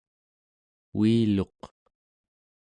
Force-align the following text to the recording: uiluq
uiluq 0.97 1.59